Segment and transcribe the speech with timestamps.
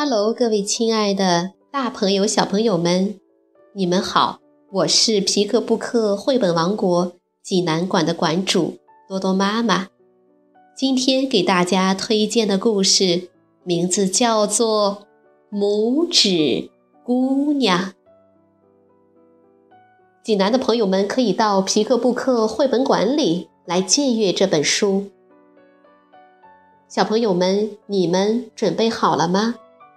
[0.00, 3.18] Hello，各位亲爱的大朋友、小朋友们，
[3.72, 4.38] 你们好！
[4.70, 8.78] 我是皮克布克绘本王国济南馆的馆主
[9.08, 9.88] 多多妈妈。
[10.76, 13.28] 今天给大家推荐的故事
[13.64, 15.08] 名字叫做
[15.58, 16.70] 《拇指
[17.02, 17.86] 姑娘》。
[20.22, 25.06] 济南的朋友们可以到皮克布克绘本馆里来借阅这本书。
[26.86, 29.56] 小朋友们，你们准备好了吗？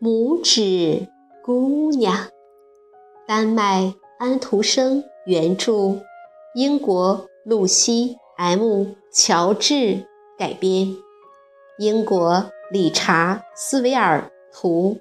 [0.00, 1.08] 拇指
[1.42, 2.28] 姑娘，
[3.26, 5.98] 丹麦安徒生原著，
[6.54, 10.06] 英国露西 ·M· 乔治
[10.38, 10.94] 改编，
[11.78, 14.98] 英国理查·斯维尔图，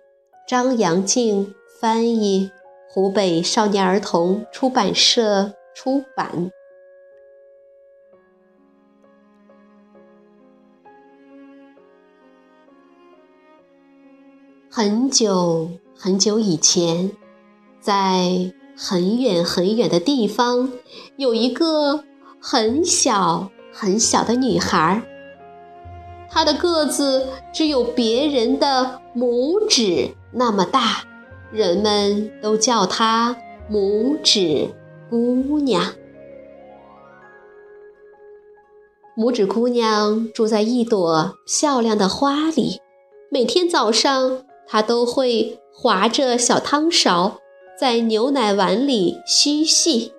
[0.47, 2.49] 张阳静翻译，
[2.89, 6.49] 湖北少年儿童出版社出版。
[14.77, 17.11] 很久很久以前，
[17.81, 20.71] 在很远很远的地方，
[21.15, 22.03] 有一个
[22.39, 25.01] 很小很小的女孩。
[26.29, 31.05] 她的个子只有别人的拇指那么大，
[31.51, 33.35] 人们都叫她
[33.71, 34.69] 拇指
[35.09, 35.95] 姑娘。
[39.17, 42.79] 拇指姑娘住在一朵漂亮的花里，
[43.31, 44.43] 每天早上。
[44.67, 47.39] 他都会划着小汤勺，
[47.79, 50.11] 在牛奶碗里嬉戏。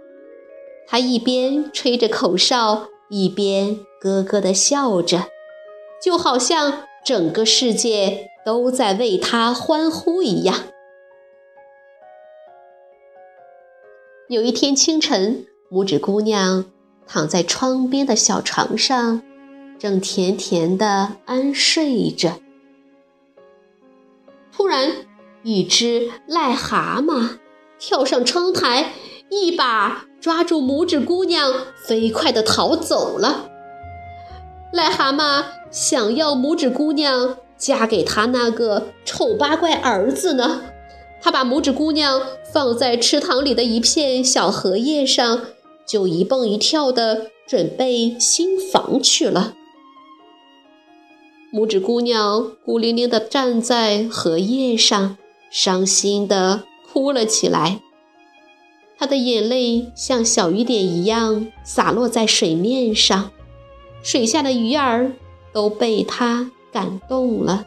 [0.86, 5.28] 他一边吹着口哨，一边咯咯地笑着，
[6.02, 10.64] 就好像整个世界都在为他欢呼一样。
[14.28, 16.66] 有一天清晨，拇指姑娘
[17.06, 19.22] 躺在窗边的小床上，
[19.78, 22.38] 正甜甜地安睡着。
[24.58, 25.06] 突然，
[25.44, 27.38] 一只癞蛤蟆
[27.78, 28.92] 跳上窗台，
[29.30, 31.54] 一把抓住拇指姑娘，
[31.86, 33.48] 飞快地逃走了。
[34.72, 40.62] 癞蛤蟆想要拇指姑娘嫁给他那个丑八怪儿子呢。
[41.22, 42.20] 他把拇指姑娘
[42.52, 45.40] 放在池塘里的一片小荷叶上，
[45.86, 49.54] 就一蹦一跳地准备新房去了。
[51.50, 55.16] 拇指姑娘孤零零地站在荷叶上，
[55.50, 57.80] 伤心地哭了起来。
[58.98, 63.30] 她的眼泪像小雨点一样洒落在水面上，
[64.02, 65.12] 水下的鱼儿
[65.54, 67.64] 都被她感动了。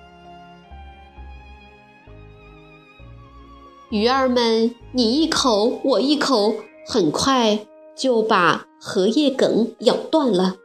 [3.90, 6.54] 鱼儿们你一口我一口，
[6.86, 7.66] 很快
[7.96, 10.58] 就把荷叶梗咬断了。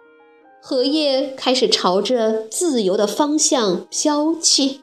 [0.68, 4.80] 荷叶开始朝着自由的方向飘去。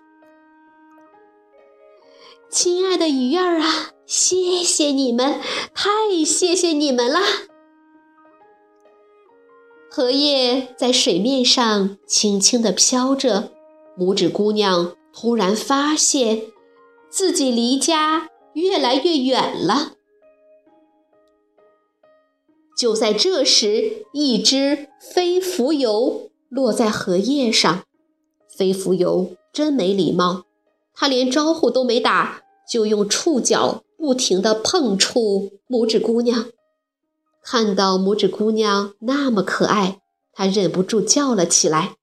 [2.49, 5.41] 亲爱的鱼儿啊，谢谢你们，
[5.75, 7.19] 太谢谢你们啦！
[9.91, 13.51] 荷叶在水面上轻轻地飘着。
[13.99, 16.43] 拇指姑娘突然发现
[17.09, 19.91] 自己离家越来越远了。
[22.75, 27.83] 就在这时，一只飞蜉蝣落在荷叶上。
[28.47, 30.43] 飞蜉蝣真没礼貌，
[30.93, 36.45] 它连招呼都没打，就用触角不停地碰触拇指姑娘。
[37.41, 39.99] 看到拇指姑娘那么可爱，
[40.31, 41.95] 它忍不住叫了起来：“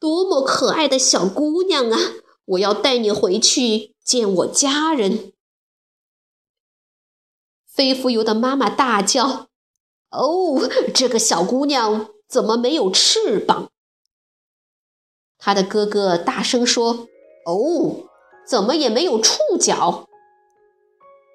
[0.00, 1.98] 多么可爱的小姑娘啊！
[2.46, 5.32] 我要带你回去见我家人。”
[7.78, 9.46] 飞蜉蝣的妈妈大叫
[10.10, 13.70] ：“哦，这个小姑娘怎么没有翅膀？”
[15.38, 17.06] 她的哥哥大声说
[17.46, 18.08] ：“哦，
[18.44, 20.08] 怎么也没有触角？”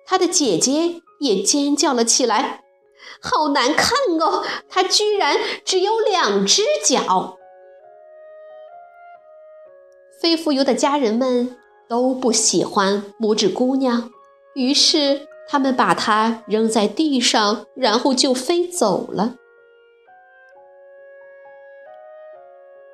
[0.05, 2.65] 她的姐姐也尖叫了起来
[3.23, 7.37] ：“好难看哦，她居然只有两只脚！”
[10.21, 11.57] 飞蜉蝣的家人们
[11.87, 14.11] 都不喜欢拇指姑娘，
[14.55, 15.29] 于是。
[15.53, 19.35] 他们把它扔在地上，然后就飞走了。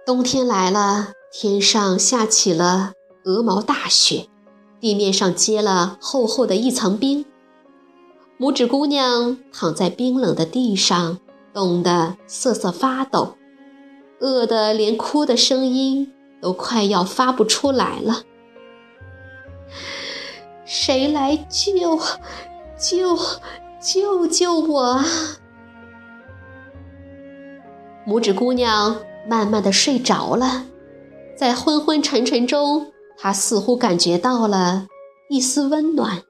[0.06, 2.92] 冬天来了，天上下起了
[3.24, 4.28] 鹅毛大雪，
[4.82, 7.26] 地面上结了厚厚的一层冰。
[8.38, 11.18] 拇指姑娘躺在冰冷的地上，
[11.54, 13.38] 冻得瑟瑟发抖，
[14.20, 18.24] 饿得连哭的声音都快要发不出来了。
[20.66, 21.98] 谁来救
[22.80, 23.18] 救
[23.82, 25.06] 救救我啊！
[28.08, 30.66] 拇指姑娘慢慢的睡着了，
[31.38, 34.88] 在昏昏沉沉中，她似乎感觉到了
[35.30, 36.24] 一丝温暖。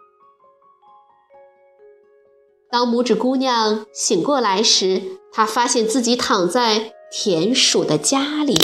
[2.72, 8.56] 当拇指姑娘醒过来时，她发现自己躺在田鼠的家里。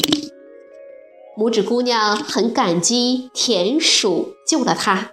[1.38, 5.12] 拇指姑娘很感激田鼠救了她。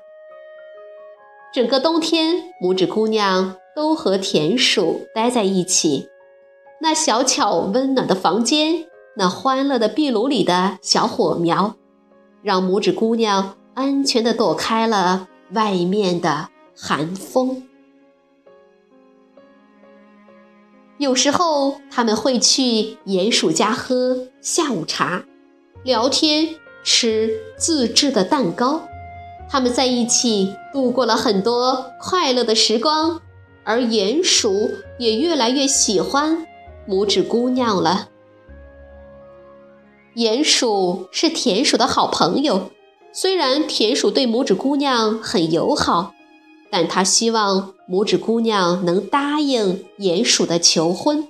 [1.52, 6.08] 整个冬天，拇指姑娘都和田鼠待在一起。
[6.81, 11.76] 那小巧温暖的房间，那欢乐的壁炉里的小火苗，
[12.43, 17.69] 让拇指姑娘安全地躲开了外面的寒风。
[20.96, 25.25] 有时候，他们会去鼹鼠家喝下午茶，
[25.84, 26.49] 聊天，
[26.82, 28.88] 吃自制的蛋糕。
[29.52, 33.20] 他们在一起度过了很多快乐的时光，
[33.64, 36.46] 而鼹鼠也越来越喜欢。
[36.88, 38.08] 拇指姑娘了。
[40.16, 42.70] 鼹鼠是田鼠的好朋友，
[43.12, 46.14] 虽然田鼠对拇指姑娘很友好，
[46.70, 51.28] 但他希望拇指姑娘能答应鼹鼠的求婚。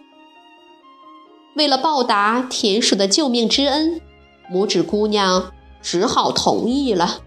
[1.57, 4.01] 为了报答田鼠的救命之恩，
[4.49, 5.51] 拇指姑娘
[5.83, 7.19] 只好同意了。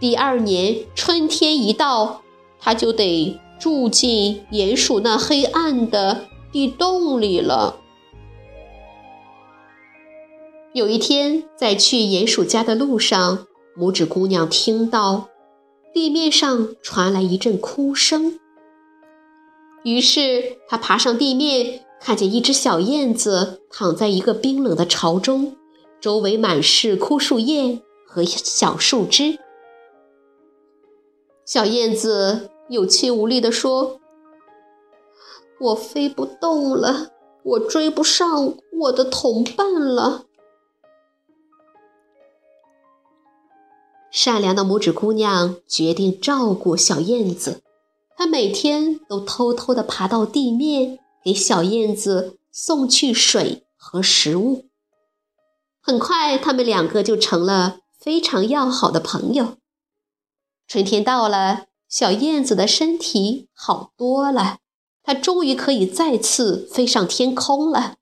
[0.00, 2.22] 第二年春天一到，
[2.58, 6.28] 她就得住进鼹鼠那黑暗的。
[6.50, 7.76] 地洞里了。
[10.72, 13.46] 有一天，在去鼹鼠家的路上，
[13.76, 15.28] 拇指姑娘听到
[15.92, 18.38] 地面上传来一阵哭声。
[19.84, 25.54] 于是，她爬上地面，看见一只小燕子躺在一个冰冷的巢中，
[26.00, 29.38] 周围满是枯树叶和小树枝。
[31.48, 33.98] 小燕子有气无力地说。
[35.58, 37.10] 我飞不动了，
[37.42, 40.26] 我追不上我的同伴了。
[44.10, 47.62] 善良的拇指姑娘决定照顾小燕子，
[48.14, 54.66] 她每天都偷偷地爬到地面，给小燕子送去水和食物。
[55.80, 59.54] 很快，他们两个就成了非常要好的朋友。
[60.68, 64.58] 春天到了，小燕子的身体好多了。
[65.02, 67.96] 它终于可以再次飞上天空了。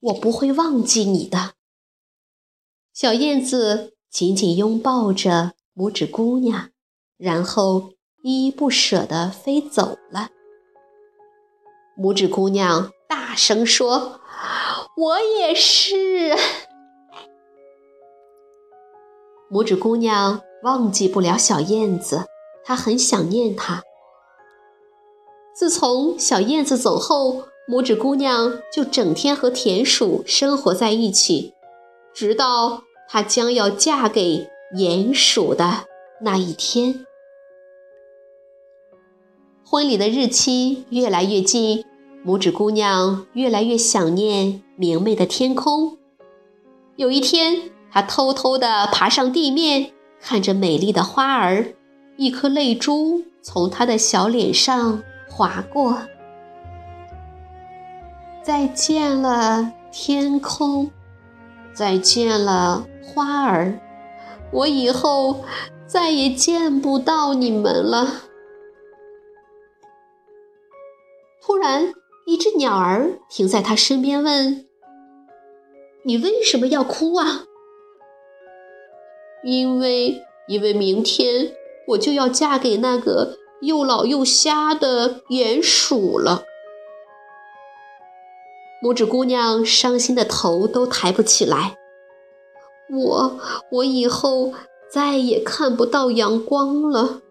[0.00, 1.52] 我不会忘记你的，
[2.94, 6.70] 小燕子紧紧拥抱着拇指姑娘，
[7.18, 7.92] 然后
[8.22, 10.30] 依依不舍地飞走了。
[11.98, 14.22] 拇指姑娘大声说
[14.96, 16.34] ：“我也是。”
[19.56, 22.26] 拇指姑娘忘记不了小燕子，
[22.62, 23.82] 她很想念它。
[25.54, 31.54] 自从小燕子走后，拇指姑娘就整天和田鼠生活在一起，
[32.12, 35.86] 直到她将要嫁给鼹鼠的
[36.20, 37.06] 那一天。
[39.64, 41.82] 婚礼的日期越来越近，
[42.26, 45.96] 拇指姑娘越来越想念明媚的天空。
[46.96, 51.74] 有一天，他偷偷地爬上地面，看着美丽的花儿，
[52.16, 55.02] 一颗泪珠从他的小脸上。
[55.28, 55.98] 划过，
[58.42, 60.90] 再见了天空，
[61.74, 63.78] 再见了花儿，
[64.50, 65.44] 我以后
[65.86, 68.22] 再也见不到你们了。
[71.42, 71.92] 突然，
[72.24, 74.64] 一只鸟儿停在他身边，问
[76.04, 77.44] ：“你为什么要哭啊
[79.46, 81.54] ？”“因为，因为明天
[81.88, 86.44] 我就要嫁给那个。”又老又瞎的鼹鼠了，
[88.82, 91.78] 拇指姑娘伤心的头都抬不起来。
[92.90, 93.40] 我，
[93.72, 94.52] 我以后
[94.90, 97.22] 再也看不到阳光了。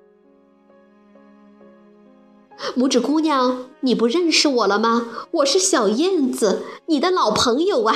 [2.75, 5.27] 拇指姑娘，你不认识我了吗？
[5.29, 7.95] 我是小燕子，你的老朋友啊。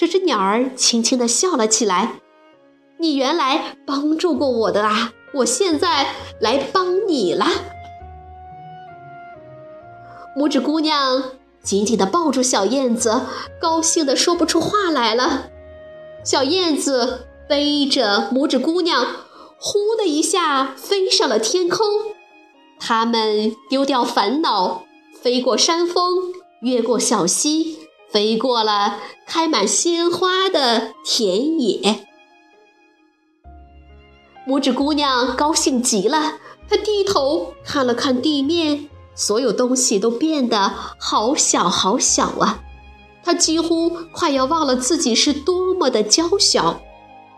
[0.00, 2.20] 这只鸟儿轻轻的笑了起来。
[3.00, 5.12] 你原来帮助过我的啊。
[5.34, 7.44] 我现在来帮你了，
[10.36, 13.22] 拇指姑娘紧紧地抱住小燕子，
[13.60, 15.50] 高兴的说不出话来了。
[16.24, 19.04] 小燕子背着拇指姑娘，
[19.58, 21.86] 呼的一下飞上了天空。
[22.78, 24.84] 他们丢掉烦恼，
[25.20, 27.76] 飞过山峰，越过小溪，
[28.10, 32.06] 飞过了开满鲜花的田野。
[34.46, 36.38] 拇指姑娘高兴极了，
[36.68, 42.62] 她低头看了看地面，所有东西都变得好小好小啊！
[43.22, 46.80] 她几乎快要忘了自己是多么的娇小，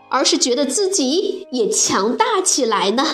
[0.09, 3.05] 而是觉得自己也强大起来呢。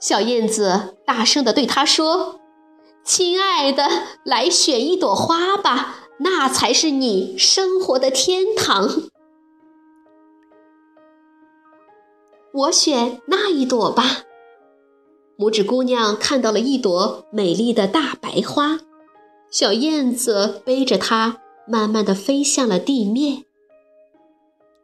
[0.00, 2.39] 小燕子大声地对她说
[3.10, 3.88] ：“亲爱的，
[4.22, 9.10] 来选一朵花吧，那才是你生活的天堂。”
[12.54, 14.22] 我选那一朵吧。
[15.36, 18.78] 拇指姑娘看到了一朵美丽的大白花，
[19.50, 23.42] 小燕子背着它，慢慢的飞向了地面。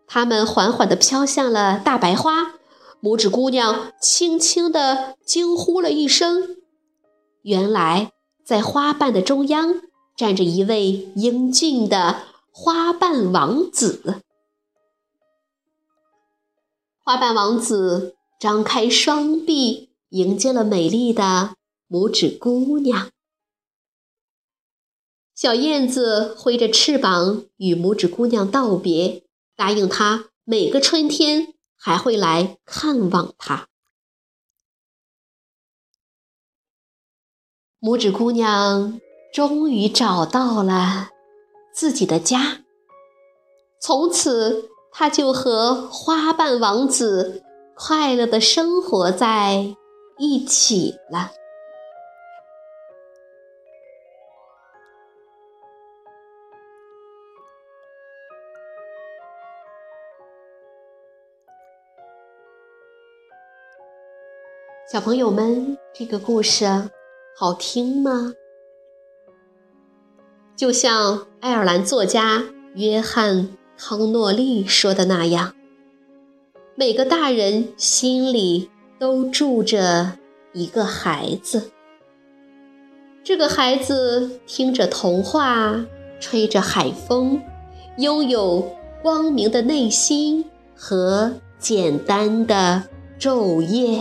[0.09, 2.55] 它们缓缓的飘向了大白花，
[3.01, 6.57] 拇指姑娘轻轻的惊呼了一声。
[7.43, 8.11] 原来，
[8.47, 9.83] 在花瓣的中央
[10.17, 12.23] 站着一位英俊的
[12.53, 14.23] 花瓣王子。
[17.03, 21.57] 花瓣王子张开双臂，迎接了美丽的
[21.89, 23.11] 拇指姑娘。
[25.35, 29.25] 小燕子挥着翅膀与拇指姑娘道别，
[29.57, 33.67] 答应她每个春天还会来看望她。
[37.87, 39.01] 拇指姑娘
[39.33, 41.11] 终于找到了
[41.73, 42.63] 自己的家，
[43.79, 44.71] 从此。
[44.99, 49.77] 她就和花瓣王子快乐的生活在
[50.17, 51.33] 一起了。
[64.91, 66.65] 小朋友们，这个故事
[67.39, 68.33] 好听吗？
[70.57, 73.51] 就像爱尔兰作家约翰。
[73.79, 75.53] 康诺利说的那样，
[76.77, 80.13] 每个大人心里都住着
[80.55, 81.71] 一个孩子。
[83.23, 85.85] 这个孩子听着童话，
[86.19, 87.39] 吹着海风，
[87.99, 88.67] 拥有
[89.03, 90.43] 光明的内心
[90.75, 92.85] 和简单的
[93.21, 94.01] 昼夜。